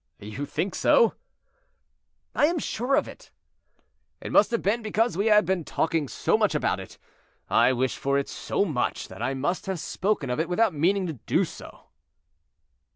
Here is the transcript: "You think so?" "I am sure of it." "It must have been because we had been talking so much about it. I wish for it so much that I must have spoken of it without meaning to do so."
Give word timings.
"You 0.19 0.47
think 0.47 0.73
so?" 0.73 1.13
"I 2.33 2.47
am 2.47 2.57
sure 2.57 2.95
of 2.95 3.07
it." 3.07 3.29
"It 4.19 4.31
must 4.31 4.49
have 4.49 4.63
been 4.63 4.81
because 4.81 5.15
we 5.15 5.27
had 5.27 5.45
been 5.45 5.63
talking 5.63 6.07
so 6.07 6.39
much 6.39 6.55
about 6.55 6.79
it. 6.79 6.97
I 7.51 7.71
wish 7.71 7.97
for 7.97 8.17
it 8.17 8.27
so 8.27 8.65
much 8.65 9.09
that 9.09 9.21
I 9.21 9.35
must 9.35 9.67
have 9.67 9.79
spoken 9.79 10.31
of 10.31 10.39
it 10.39 10.49
without 10.49 10.73
meaning 10.73 11.05
to 11.05 11.13
do 11.13 11.45
so." 11.45 11.89